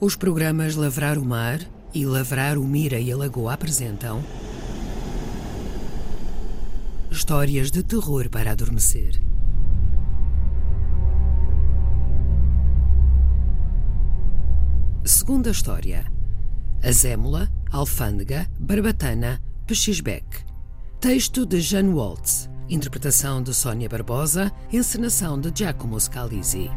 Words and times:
Os 0.00 0.16
programas 0.16 0.74
Lavrar 0.74 1.18
o 1.18 1.24
Mar 1.24 1.60
e 1.94 2.04
Lavrar 2.04 2.58
o 2.58 2.64
Mira 2.64 2.98
e 2.98 3.12
a 3.12 3.16
Lagoa 3.16 3.54
apresentam 3.54 4.22
Histórias 7.10 7.70
de 7.70 7.82
terror 7.82 8.28
para 8.28 8.50
adormecer. 8.50 9.22
Segunda 15.04 15.50
história: 15.50 16.04
Azémula, 16.82 17.48
Alfândega, 17.70 18.48
Barbatana, 18.58 19.40
Pechisbeck. 19.64 20.26
Texto 21.00 21.46
de 21.46 21.60
Jeanne 21.60 21.94
Waltz. 21.94 22.50
Interpretação 22.68 23.42
de 23.42 23.54
Sónia 23.54 23.88
Barbosa. 23.88 24.50
Encenação 24.72 25.40
de 25.40 25.52
Giacomo 25.56 26.00
Scalisi. 26.00 26.68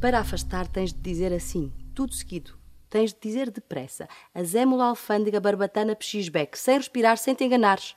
Para 0.00 0.20
afastar, 0.20 0.68
tens 0.68 0.92
de 0.92 1.00
dizer 1.00 1.32
assim, 1.32 1.72
tudo 1.92 2.14
seguido. 2.14 2.56
Tens 2.88 3.12
de 3.12 3.18
dizer 3.20 3.50
depressa. 3.50 4.08
Azémula, 4.32 4.84
alfândega, 4.84 5.40
barbatana, 5.40 5.96
pechisbeque, 5.96 6.56
sem 6.56 6.76
respirar, 6.76 7.18
sem 7.18 7.34
te 7.34 7.42
enganares. 7.42 7.96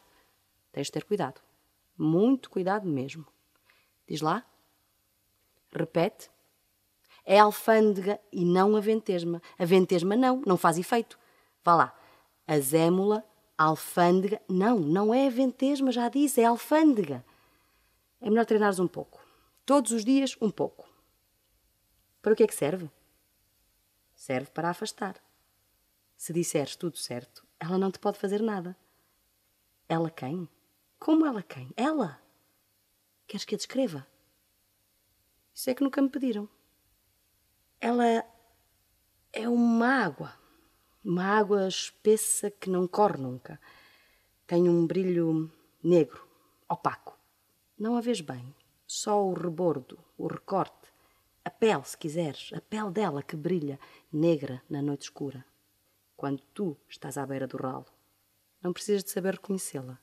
Tens 0.71 0.87
de 0.87 0.93
ter 0.93 1.03
cuidado. 1.03 1.39
Muito 1.95 2.49
cuidado 2.49 2.89
mesmo. 2.89 3.27
Diz 4.07 4.19
lá. 4.19 4.43
Repete. 5.71 6.31
É 7.23 7.37
alfândega 7.37 8.19
e 8.31 8.43
não 8.43 8.75
a 8.75 8.79
ventesma. 8.79 9.39
A 9.59 9.63
ventesma 9.63 10.15
não, 10.15 10.41
não 10.43 10.57
faz 10.57 10.79
efeito. 10.79 11.19
Vá 11.63 11.75
lá. 11.75 11.95
Azémula, 12.47 13.23
alfândega. 13.55 14.41
Não, 14.49 14.79
não 14.79 15.13
é 15.13 15.27
a 15.27 15.29
ventesma, 15.29 15.91
já 15.91 16.09
disse, 16.09 16.41
é 16.41 16.45
alfândega. 16.45 17.23
É 18.19 18.27
melhor 18.27 18.47
treinares 18.47 18.79
um 18.79 18.87
pouco. 18.87 19.23
Todos 19.67 19.91
os 19.91 20.03
dias, 20.03 20.35
um 20.41 20.49
pouco. 20.49 20.90
Para 22.21 22.33
o 22.33 22.35
que 22.35 22.43
é 22.43 22.47
que 22.47 22.55
serve? 22.55 22.89
Serve 24.13 24.51
para 24.51 24.69
afastar. 24.69 25.15
Se 26.15 26.31
disseres 26.31 26.75
tudo 26.75 26.97
certo, 26.97 27.45
ela 27.59 27.77
não 27.77 27.91
te 27.91 27.97
pode 27.97 28.19
fazer 28.19 28.41
nada. 28.41 28.77
Ela 29.89 30.11
quem? 30.11 30.47
Como 30.99 31.25
ela 31.25 31.41
quem? 31.41 31.71
Ela! 31.75 32.21
Queres 33.27 33.45
que 33.45 33.55
a 33.55 33.57
descreva? 33.57 34.05
Isso 35.53 35.69
é 35.69 35.73
que 35.73 35.83
nunca 35.83 36.01
me 36.01 36.09
pediram. 36.09 36.47
Ela 37.79 38.23
é 39.33 39.49
uma 39.49 39.87
água. 39.87 40.39
Uma 41.03 41.25
água 41.25 41.67
espessa 41.67 42.51
que 42.51 42.69
não 42.69 42.87
corre 42.87 43.17
nunca. 43.17 43.59
Tem 44.45 44.69
um 44.69 44.85
brilho 44.85 45.51
negro, 45.83 46.27
opaco. 46.69 47.17
Não 47.77 47.97
a 47.97 48.01
vês 48.01 48.21
bem. 48.21 48.55
Só 48.85 49.25
o 49.25 49.33
rebordo, 49.33 49.97
o 50.17 50.27
recorte, 50.27 50.80
a 51.43 51.49
pele, 51.49 51.83
se 51.83 51.97
quiseres, 51.97 52.51
a 52.53 52.61
pele 52.61 52.91
dela 52.91 53.23
que 53.23 53.35
brilha, 53.35 53.79
negra 54.11 54.61
na 54.69 54.81
noite 54.81 55.03
escura. 55.03 55.43
Quando 56.15 56.41
tu 56.53 56.77
estás 56.87 57.17
à 57.17 57.25
beira 57.25 57.47
do 57.47 57.57
ralo, 57.57 57.85
não 58.61 58.71
precisas 58.71 59.03
de 59.03 59.09
saber 59.09 59.33
reconhecê-la. 59.33 59.99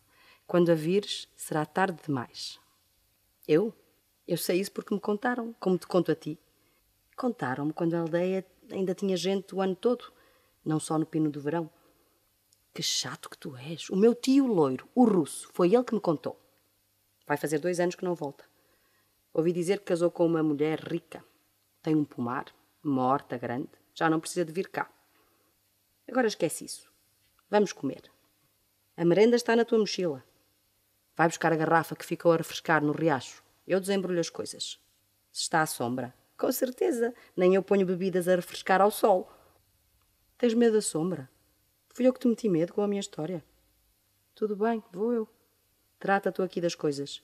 Quando 0.47 0.73
a 0.73 0.75
vires, 0.75 1.29
será 1.37 1.65
tarde 1.65 2.03
demais. 2.05 2.59
Eu? 3.47 3.73
Eu 4.27 4.37
sei 4.37 4.59
isso 4.61 4.73
porque 4.73 4.93
me 4.93 5.01
contaram, 5.01 5.55
como 5.61 5.79
te 5.79 5.87
conto 5.87 6.11
a 6.11 6.15
ti. 6.17 6.39
Contaram-me 7.17 7.73
quando 7.73 7.95
a 7.95 8.01
aldeia 8.01 8.45
ainda 8.71 8.95
tinha 8.95 9.17
gente 9.17 9.55
o 9.55 9.61
ano 9.61 9.77
todo, 9.77 10.13
não 10.65 10.81
só 10.81 10.99
no 10.99 11.07
pino 11.07 11.31
do 11.31 11.41
verão. 11.41 11.71
Que 12.75 12.83
chato 12.83 13.31
que 13.31 13.39
tu 13.39 13.57
és. 13.57 13.89
O 13.91 13.97
meu 13.97 14.15
tio 14.15 14.47
loiro, 14.47 14.89
o 14.95 15.05
russo, 15.05 15.49
foi 15.53 15.75
ele 15.75 15.85
que 15.85 15.95
me 15.95 16.01
contou. 16.01 16.39
Vai 17.27 17.37
fazer 17.37 17.59
dois 17.59 17.79
anos 17.79 17.95
que 17.95 18.05
não 18.05 18.15
volta. 18.15 18.45
Ouvi 19.33 19.53
dizer 19.53 19.79
que 19.79 19.85
casou 19.85 20.11
com 20.11 20.27
uma 20.27 20.43
mulher 20.43 20.81
rica. 20.81 21.25
Tem 21.89 21.97
um 21.97 22.05
pomar, 22.05 22.55
morta, 22.85 23.39
grande. 23.39 23.71
Já 23.95 24.11
não 24.11 24.21
precisa 24.21 24.45
de 24.45 24.53
vir 24.53 24.69
cá. 24.69 24.91
Agora 26.07 26.27
esquece 26.27 26.67
isso. 26.67 26.93
Vamos 27.49 27.73
comer. 27.73 28.03
A 28.95 29.07
merenda 29.07 29.37
está 29.37 29.57
na 29.57 29.65
tua 29.65 29.79
mochila. 29.79 30.23
Vai 31.17 31.29
buscar 31.29 31.51
a 31.51 31.57
garrafa 31.57 31.97
que 31.97 32.05
ficou 32.05 32.31
a 32.31 32.37
refrescar 32.37 32.85
no 32.85 32.93
riacho. 32.93 33.43
Eu 33.67 33.81
desembrulho 33.81 34.21
as 34.21 34.29
coisas. 34.29 34.79
Se 35.33 35.41
está 35.41 35.63
à 35.63 35.67
sombra, 35.67 36.15
com 36.37 36.53
certeza, 36.53 37.15
nem 37.35 37.55
eu 37.55 37.63
ponho 37.63 37.87
bebidas 37.87 38.29
a 38.29 38.37
refrescar 38.37 38.83
ao 38.83 38.91
sol. 38.91 39.27
Tens 40.37 40.53
medo 40.53 40.75
da 40.75 40.83
sombra? 40.83 41.27
Fui 41.95 42.07
eu 42.07 42.13
que 42.13 42.21
te 42.21 42.29
meti 42.29 42.51
medo 42.51 42.75
com 42.75 42.83
a 42.83 42.87
minha 42.87 43.01
história. 43.01 43.43
Tudo 44.35 44.55
bem, 44.55 44.85
vou 44.93 45.15
eu. 45.15 45.27
Trata 45.99 46.31
tu 46.31 46.43
aqui 46.43 46.61
das 46.61 46.75
coisas. 46.75 47.23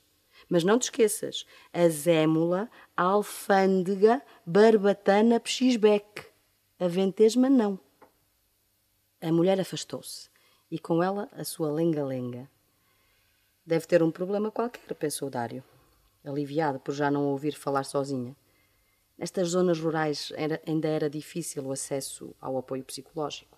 Mas 0.49 0.65
não 0.65 0.78
te 0.78 0.84
esqueças, 0.84 1.47
a 1.72 1.88
zémula, 1.88 2.71
a 2.97 3.03
alfândega, 3.03 4.22
barbatana, 4.44 5.41
pechisbeque. 5.41 6.27
A 6.78 6.88
ventesma 6.88 7.49
não. 7.49 7.78
A 9.21 9.32
mulher 9.32 9.59
afastou-se 9.60 10.28
e 10.71 10.78
com 10.78 11.03
ela 11.03 11.28
a 11.32 11.44
sua 11.44 11.71
lenga-lenga. 11.71 12.50
Deve 13.65 13.87
ter 13.87 14.03
um 14.03 14.10
problema 14.10 14.50
qualquer, 14.50 14.94
pensou 14.94 15.31
Dário, 15.31 15.65
aliviado 16.25 16.78
por 16.78 16.93
já 16.93 17.11
não 17.11 17.26
ouvir 17.28 17.55
falar 17.55 17.84
sozinha. 17.84 18.37
Nestas 19.16 19.50
zonas 19.50 19.78
rurais 19.78 20.32
era, 20.34 20.61
ainda 20.66 20.88
era 20.88 21.09
difícil 21.09 21.65
o 21.65 21.72
acesso 21.72 22.34
ao 22.41 22.59
apoio 22.59 22.84
psicológico. 22.84 23.56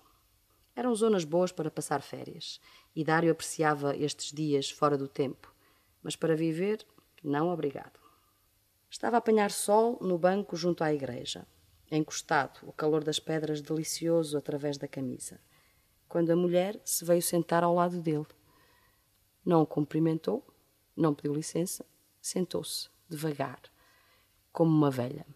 Eram 0.77 0.95
zonas 0.95 1.25
boas 1.25 1.51
para 1.51 1.71
passar 1.71 2.03
férias, 2.03 2.61
e 2.95 3.03
Dário 3.03 3.33
apreciava 3.33 3.97
estes 3.97 4.31
dias 4.31 4.71
fora 4.71 4.99
do 4.99 5.09
tempo, 5.09 5.53
mas 6.07 6.15
para 6.15 6.37
viver, 6.37 6.87
não 7.21 7.49
obrigado. 7.49 7.99
Estava 8.89 9.17
a 9.17 9.19
apanhar 9.19 9.51
sol 9.51 9.99
no 10.01 10.17
banco 10.17 10.55
junto 10.55 10.85
à 10.85 10.95
igreja, 10.95 11.45
encostado, 11.91 12.61
o 12.63 12.73
calor 12.73 13.03
das 13.03 13.19
pedras 13.19 13.61
delicioso 13.61 14.39
através 14.39 14.79
da 14.79 14.87
camisa, 14.87 15.41
quando 16.09 16.31
a 16.31 16.37
mulher 16.37 16.81
se 16.85 17.05
veio 17.05 17.21
sentar 17.21 17.65
ao 17.65 17.75
lado 17.75 18.01
dele. 18.01 18.29
Não 19.45 19.63
o 19.63 19.67
cumprimentou, 19.67 20.47
não 20.97 21.13
pediu 21.13 21.35
licença, 21.35 21.85
sentou-se, 22.23 22.89
devagar, 23.09 23.61
como 24.53 24.71
uma 24.71 24.93
velha. 24.93 25.27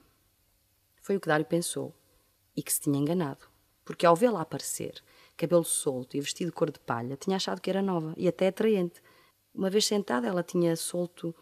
Foi 1.03 1.17
o 1.17 1.21
que 1.21 1.27
Dário 1.27 1.47
pensou, 1.47 1.93
e 2.57 2.63
que 2.63 2.73
se 2.73 2.83
tinha 2.83 2.97
enganado, 2.97 3.45
porque 3.85 4.07
ao 4.07 4.15
vê-la 4.15 4.41
aparecer, 4.41 5.03
cabelo 5.37 5.65
solto 5.65 6.17
e 6.17 6.21
vestido 6.21 6.53
cor 6.53 6.71
de 6.71 6.79
palha, 6.79 7.17
tinha 7.17 7.35
achado 7.35 7.61
que 7.61 7.71
era 7.71 7.83
nova 7.83 8.15
e 8.17 8.29
até 8.29 8.47
atraente. 8.47 9.03
Uma 9.55 9.71
vez 9.71 9.87
sentada, 9.87 10.27
ela 10.27 10.43
tinha 10.43 10.77
solto 10.77 11.35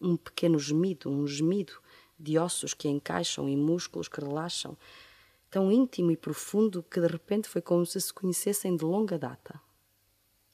um 0.00 0.16
pequeno 0.16 0.58
gemido, 0.58 1.10
um 1.10 1.26
gemido 1.26 1.74
de 2.18 2.38
ossos 2.38 2.74
que 2.74 2.88
encaixam 2.88 3.48
e 3.48 3.56
músculos 3.56 4.08
que 4.08 4.20
relaxam, 4.20 4.76
tão 5.50 5.70
íntimo 5.70 6.10
e 6.10 6.16
profundo 6.16 6.82
que 6.82 7.00
de 7.00 7.06
repente 7.06 7.48
foi 7.48 7.62
como 7.62 7.84
se 7.86 8.00
se 8.00 8.12
conhecessem 8.12 8.76
de 8.76 8.84
longa 8.84 9.18
data. 9.18 9.60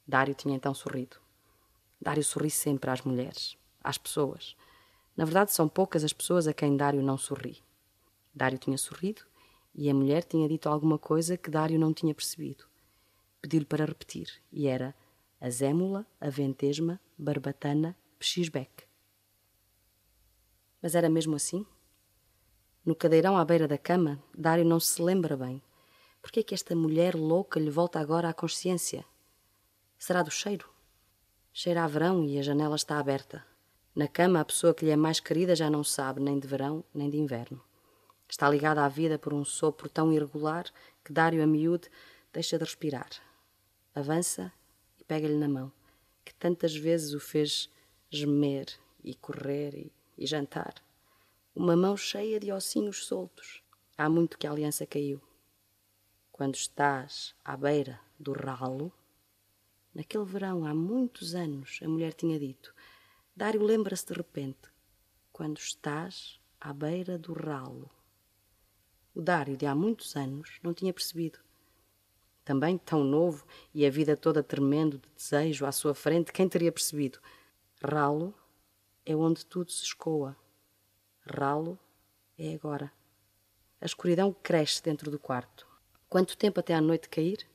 Dário 0.06 0.34
tinha 0.34 0.56
então 0.56 0.74
sorrido. 0.74 1.16
Dário 2.00 2.24
sorri 2.24 2.50
sempre 2.50 2.90
às 2.90 3.02
mulheres, 3.02 3.56
às 3.82 3.96
pessoas. 3.96 4.56
Na 5.16 5.24
verdade, 5.24 5.52
são 5.52 5.68
poucas 5.68 6.02
as 6.02 6.12
pessoas 6.12 6.46
a 6.46 6.52
quem 6.52 6.76
Dário 6.76 7.02
não 7.02 7.16
sorri. 7.16 7.62
Dário 8.34 8.58
tinha 8.58 8.78
sorrido 8.78 9.22
e 9.74 9.88
a 9.88 9.94
mulher 9.94 10.24
tinha 10.24 10.48
dito 10.48 10.68
alguma 10.68 10.98
coisa 10.98 11.36
que 11.36 11.50
Dário 11.50 11.78
não 11.78 11.92
tinha 11.92 12.14
percebido. 12.14 12.64
Pediu-lhe 13.40 13.66
para 13.66 13.84
repetir 13.84 14.28
e 14.52 14.66
era 14.66 14.94
a 15.40 15.48
zémula, 15.48 16.06
a 16.20 16.28
ventesma, 16.28 17.00
barbatana, 17.16 17.96
pechisbeque. 18.18 18.84
Mas 20.82 20.94
era 20.94 21.08
mesmo 21.08 21.34
assim? 21.34 21.64
No 22.84 22.94
cadeirão 22.94 23.36
à 23.36 23.44
beira 23.44 23.66
da 23.66 23.78
cama, 23.78 24.22
Dário 24.36 24.64
não 24.64 24.78
se 24.78 25.00
lembra 25.00 25.36
bem. 25.36 25.62
Por 26.20 26.30
que 26.30 26.40
é 26.40 26.42
que 26.42 26.54
esta 26.54 26.76
mulher 26.76 27.14
louca 27.14 27.58
lhe 27.58 27.70
volta 27.70 27.98
agora 27.98 28.28
à 28.28 28.34
consciência? 28.34 29.04
Será 29.98 30.22
do 30.22 30.30
cheiro? 30.30 30.68
Cheira 31.52 31.84
a 31.84 31.86
verão 31.86 32.24
e 32.24 32.38
a 32.38 32.42
janela 32.42 32.76
está 32.76 32.98
aberta. 32.98 33.44
Na 33.94 34.06
cama, 34.06 34.40
a 34.40 34.44
pessoa 34.44 34.74
que 34.74 34.84
lhe 34.84 34.90
é 34.90 34.96
mais 34.96 35.20
querida 35.20 35.56
já 35.56 35.70
não 35.70 35.82
sabe 35.82 36.20
nem 36.20 36.38
de 36.38 36.46
verão 36.46 36.84
nem 36.94 37.08
de 37.08 37.16
inverno. 37.16 37.60
Está 38.28 38.48
ligada 38.48 38.84
à 38.84 38.88
vida 38.88 39.18
por 39.18 39.34
um 39.34 39.44
sopro 39.44 39.88
tão 39.88 40.12
irregular 40.12 40.66
que 41.04 41.12
Dário, 41.12 41.42
a 41.42 41.46
miúde, 41.46 41.90
deixa 42.32 42.56
de 42.56 42.64
respirar. 42.64 43.10
Avança 43.94 44.52
pega-lhe 45.10 45.34
na 45.34 45.48
mão, 45.48 45.72
que 46.24 46.32
tantas 46.32 46.72
vezes 46.72 47.14
o 47.14 47.18
fez 47.18 47.68
gemer 48.08 48.66
e 49.02 49.12
correr 49.12 49.74
e, 49.74 49.92
e 50.16 50.24
jantar. 50.24 50.72
Uma 51.52 51.74
mão 51.74 51.96
cheia 51.96 52.38
de 52.38 52.52
ossinhos 52.52 53.06
soltos. 53.06 53.60
Há 53.98 54.08
muito 54.08 54.38
que 54.38 54.46
a 54.46 54.52
aliança 54.52 54.86
caiu. 54.86 55.20
Quando 56.30 56.54
estás 56.54 57.34
à 57.44 57.56
beira 57.56 58.00
do 58.20 58.32
ralo, 58.32 58.92
Naquele 59.92 60.24
verão, 60.24 60.64
há 60.64 60.72
muitos 60.72 61.34
anos, 61.34 61.80
a 61.82 61.88
mulher 61.88 62.14
tinha 62.14 62.38
dito: 62.38 62.72
Dário 63.34 63.60
lembra-se 63.64 64.06
de 64.06 64.12
repente, 64.12 64.70
quando 65.32 65.58
estás 65.58 66.38
à 66.60 66.72
beira 66.72 67.18
do 67.18 67.32
ralo. 67.32 67.90
O 69.12 69.20
Dário, 69.20 69.56
de 69.56 69.66
há 69.66 69.74
muitos 69.74 70.14
anos, 70.14 70.60
não 70.62 70.72
tinha 70.72 70.94
percebido. 70.94 71.40
Também 72.44 72.78
tão 72.78 73.04
novo 73.04 73.44
e 73.72 73.84
a 73.86 73.90
vida 73.90 74.16
toda 74.16 74.42
tremendo 74.42 74.98
de 74.98 75.08
desejo 75.16 75.66
à 75.66 75.72
sua 75.72 75.94
frente, 75.94 76.32
quem 76.32 76.48
teria 76.48 76.72
percebido? 76.72 77.18
Ralo 77.82 78.34
é 79.04 79.14
onde 79.14 79.44
tudo 79.44 79.70
se 79.70 79.84
escoa. 79.84 80.36
Ralo 81.24 81.78
é 82.38 82.54
agora. 82.54 82.92
A 83.80 83.86
escuridão 83.86 84.32
cresce 84.42 84.82
dentro 84.82 85.10
do 85.10 85.18
quarto. 85.18 85.66
Quanto 86.08 86.36
tempo 86.36 86.60
até 86.60 86.74
à 86.74 86.80
noite 86.80 87.08
cair? 87.08 87.46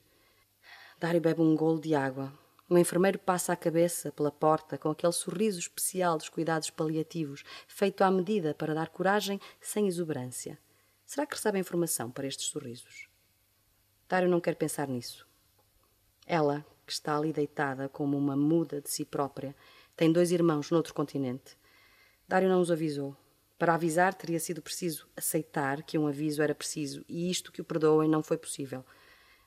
Dário 1.00 1.22
bebe 1.22 1.42
um 1.42 1.56
golo 1.56 1.80
de 1.80 1.94
água. 1.94 2.34
Um 2.70 2.78
enfermeiro 2.78 3.20
passa 3.20 3.54
a 3.54 3.56
cabeça 3.56 4.12
pela 4.12 4.32
porta 4.32 4.78
com 4.78 4.90
aquele 4.90 5.14
sorriso 5.14 5.60
especial 5.60 6.18
dos 6.18 6.30
cuidados 6.30 6.70
paliativos, 6.72 7.44
feito 7.68 8.02
à 8.02 8.10
medida 8.10 8.56
para 8.56 8.74
dar 8.74 8.90
coragem 8.90 9.40
sem 9.62 9.88
exuberância. 9.88 10.58
Será 11.06 11.28
que 11.28 11.36
recebe 11.36 11.60
informação 11.60 12.10
para 12.10 12.26
estes 12.26 12.48
sorrisos? 12.48 13.08
Dário 14.08 14.30
não 14.30 14.40
quer 14.40 14.56
pensar 14.56 14.88
nisso. 14.88 15.28
Ela, 16.28 16.66
que 16.86 16.92
está 16.92 17.18
ali 17.18 17.34
deitada 17.34 17.90
como 17.90 18.18
uma 18.18 18.36
muda 18.36 18.80
de 18.80 18.90
si 18.90 19.04
própria, 19.04 19.56
tem 19.96 20.12
dois 20.12 20.32
irmãos 20.32 20.70
noutro 20.70 20.94
continente. 20.94 21.58
Dário 22.28 22.48
não 22.48 22.62
os 22.62 22.70
avisou. 22.70 23.16
Para 23.58 23.74
avisar, 23.74 24.14
teria 24.14 24.40
sido 24.40 24.62
preciso 24.62 25.08
aceitar 25.16 25.82
que 25.82 25.98
um 25.98 26.08
aviso 26.08 26.42
era 26.42 26.54
preciso 26.54 27.04
e 27.08 27.32
isto 27.32 27.52
que 27.52 27.62
o 27.62 27.66
perdoem 27.66 28.10
não 28.10 28.22
foi 28.22 28.38
possível. 28.38 28.86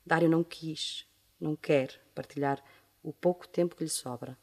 Dário 0.04 0.28
não 0.28 0.42
quis, 0.42 1.06
não 1.40 1.54
quer 1.54 2.00
partilhar 2.14 2.62
o 3.02 3.12
pouco 3.12 3.46
tempo 3.46 3.76
que 3.76 3.84
lhe 3.84 3.90
sobra. 3.90 4.36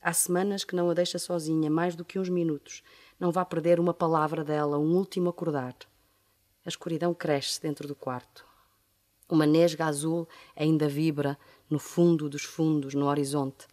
Há 0.00 0.12
semanas 0.12 0.64
que 0.64 0.76
não 0.76 0.90
a 0.90 0.94
deixa 0.94 1.18
sozinha 1.18 1.70
mais 1.70 1.96
do 1.96 2.04
que 2.04 2.18
uns 2.18 2.28
minutos. 2.28 2.82
Não 3.18 3.32
vá 3.32 3.44
perder 3.44 3.80
uma 3.80 3.94
palavra 3.94 4.44
dela, 4.44 4.78
um 4.78 4.94
último 4.96 5.30
acordar. 5.30 5.74
A 6.64 6.68
escuridão 6.68 7.14
cresce 7.14 7.60
dentro 7.60 7.88
do 7.88 7.94
quarto. 7.94 8.51
Uma 9.32 9.46
nesga 9.46 9.86
azul 9.86 10.28
ainda 10.54 10.86
vibra 10.86 11.38
no 11.70 11.78
fundo 11.78 12.28
dos 12.28 12.44
fundos, 12.44 12.92
no 12.92 13.06
horizonte. 13.06 13.66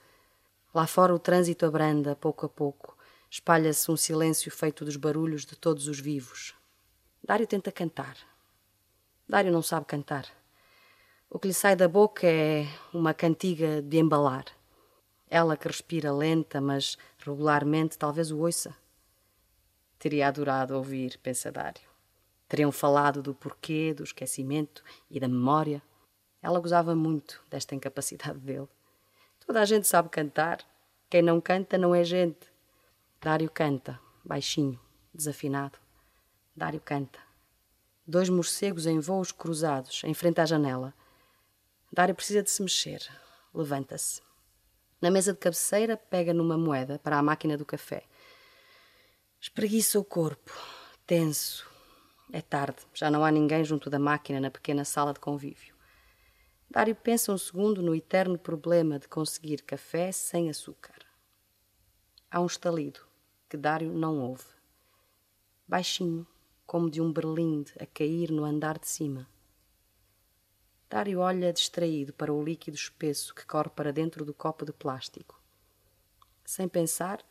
Lá 0.74 0.88
fora 0.88 1.14
o 1.14 1.20
trânsito 1.20 1.66
abranda, 1.66 2.16
pouco 2.16 2.46
a 2.46 2.50
pouco. 2.50 2.98
Espalha-se 3.30 3.92
um 3.92 3.98
silêncio 3.98 4.50
feito 4.50 4.86
dos 4.86 4.96
barulhos 4.96 5.46
de 5.46 5.58
todos 5.58 5.90
os 5.90 6.00
vivos. 6.00 6.56
Dário 7.22 7.46
tenta 7.46 7.74
cantar. 7.74 8.16
Dário 9.28 9.52
não 9.52 9.62
sabe 9.62 9.86
cantar. 9.86 10.28
O 11.30 11.38
que 11.38 11.50
lhe 11.50 11.54
sai 11.54 11.76
da 11.76 11.90
boca 11.90 12.26
é 12.26 12.66
uma 12.94 13.14
cantiga 13.14 13.82
de 13.82 13.98
embalar. 13.98 14.46
Ela 15.30 15.58
que 15.58 15.68
respira 15.68 16.14
lenta, 16.14 16.62
mas 16.62 16.98
regularmente, 17.18 17.98
talvez 17.98 18.32
o 18.32 18.40
ouça. 18.40 18.74
Teria 20.00 20.30
adorado 20.30 20.78
ouvir, 20.78 21.20
pensa 21.22 21.52
Dário. 21.52 21.89
Teriam 22.50 22.72
falado 22.72 23.22
do 23.22 23.36
porquê, 23.36 23.94
do 23.94 24.04
esquecimento 24.04 24.84
e 25.10 25.20
da 25.20 25.28
memória. 25.28 25.84
Ela 26.42 26.60
gozava 26.60 26.96
muito 26.96 27.42
desta 27.48 27.76
incapacidade 27.76 28.40
dele. 28.40 28.68
Toda 29.46 29.62
a 29.62 29.66
gente 29.66 29.88
sabe 29.88 30.10
cantar. 30.10 30.66
Quem 31.08 31.22
não 31.22 31.40
canta 31.40 31.78
não 31.78 31.94
é 31.94 32.04
gente. 32.04 32.52
Dário 33.22 33.52
canta, 33.52 34.00
baixinho, 34.26 34.80
desafinado. 35.14 35.78
Dário 36.56 36.82
canta. 36.82 37.20
Dois 38.06 38.30
morcegos 38.30 38.88
em 38.88 39.00
voos 39.00 39.32
cruzados, 39.32 40.02
em 40.04 40.16
frente 40.16 40.42
à 40.42 40.46
janela. 40.46 40.94
Dário 41.94 42.16
precisa 42.16 42.42
de 42.42 42.50
se 42.50 42.64
mexer. 42.64 43.08
Levanta-se. 43.54 44.22
Na 45.00 45.12
mesa 45.12 45.34
de 45.34 45.40
cabeceira, 45.40 45.96
pega 45.96 46.34
numa 46.34 46.58
moeda 46.58 46.98
para 46.98 47.20
a 47.20 47.24
máquina 47.24 47.56
do 47.56 47.66
café. 47.66 48.04
Espreguiça 49.40 50.00
o 50.00 50.04
corpo, 50.04 50.52
tenso. 51.06 51.70
É 52.32 52.42
tarde, 52.42 52.78
já 52.94 53.10
não 53.10 53.26
há 53.26 53.32
ninguém 53.32 53.64
junto 53.64 53.90
da 53.90 53.98
máquina 53.98 54.40
na 54.40 54.52
pequena 54.52 54.86
sala 54.86 55.14
de 55.14 55.20
convívio. 55.20 55.74
Dário 56.70 56.96
pensa 56.96 57.32
um 57.32 57.38
segundo 57.38 57.82
no 57.82 57.96
eterno 57.96 58.38
problema 58.38 59.00
de 59.00 59.08
conseguir 59.08 59.64
café 59.64 60.12
sem 60.12 60.48
açúcar. 60.48 61.00
Há 62.30 62.40
um 62.40 62.46
estalido 62.46 63.00
que 63.50 63.58
Dário 63.58 63.92
não 63.92 64.20
ouve. 64.20 64.46
Baixinho, 65.68 66.28
como 66.68 66.88
de 66.88 67.02
um 67.02 67.12
berlinde 67.12 67.74
a 67.80 67.88
cair 67.88 68.30
no 68.30 68.46
andar 68.46 68.78
de 68.78 68.88
cima. 68.88 69.28
Dário 70.88 71.20
olha 71.20 71.52
distraído 71.52 72.14
para 72.14 72.32
o 72.32 72.44
líquido 72.44 72.78
espesso 72.78 73.34
que 73.34 73.46
corre 73.48 73.70
para 73.70 73.92
dentro 73.92 74.24
do 74.24 74.36
copo 74.36 74.66
de 74.66 74.72
plástico. 74.72 75.42
Sem 76.46 76.68
pensar, 76.68 77.24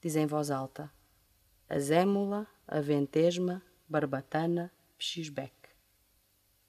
diz 0.00 0.16
em 0.16 0.26
voz 0.26 0.50
alta: 0.50 0.92
Azémula, 1.68 2.48
aventesma, 2.66 3.62
barbatana, 3.90 4.72
pxisbec. 4.96 5.52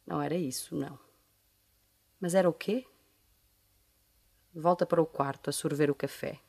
Não 0.05 0.19
era 0.21 0.35
isso, 0.35 0.75
não. 0.75 0.99
Mas 2.19 2.33
era 2.33 2.49
o 2.49 2.53
quê? 2.53 2.85
Volta 4.53 4.85
para 4.85 5.01
o 5.01 5.05
quarto 5.05 5.49
a 5.49 5.53
sorver 5.53 5.89
o 5.91 5.95
café. 5.95 6.39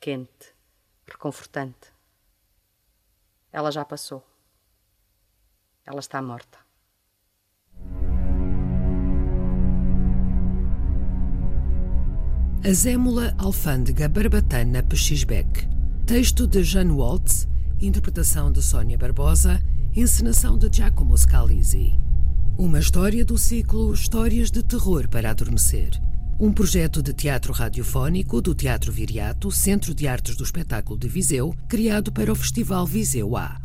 Quente 0.00 0.54
reconfortante. 1.06 1.92
Ela 3.52 3.70
já 3.70 3.84
passou. 3.84 4.26
Ela 5.84 6.00
está 6.00 6.20
morta. 6.20 6.58
A 12.62 12.72
Zémula 12.72 13.34
Alfândega 13.38 14.08
Barbatana 14.08 14.82
Pechisbeck. 14.82 15.66
Texto 16.06 16.46
de 16.46 16.62
Jeanne 16.62 16.92
Waltz, 16.92 17.48
interpretação 17.80 18.52
de 18.52 18.62
Sônia 18.62 18.98
Barbosa, 18.98 19.60
encenação 19.94 20.58
de 20.58 20.68
Giacomo 20.70 21.16
Scalisi. 21.16 21.98
Uma 22.58 22.78
história 22.78 23.24
do 23.24 23.38
ciclo 23.38 23.92
Histórias 23.92 24.50
de 24.50 24.62
Terror 24.62 25.08
para 25.08 25.30
Adormecer 25.30 26.00
um 26.40 26.50
projeto 26.50 27.02
de 27.02 27.12
teatro 27.12 27.52
radiofónico 27.52 28.40
do 28.40 28.54
Teatro 28.54 28.90
Viriato, 28.90 29.50
Centro 29.50 29.94
de 29.94 30.08
Artes 30.08 30.34
do 30.36 30.42
Espetáculo 30.42 30.98
de 30.98 31.06
Viseu, 31.06 31.54
criado 31.68 32.10
para 32.10 32.32
o 32.32 32.34
Festival 32.34 32.86
Viseu 32.86 33.36
A. 33.36 33.60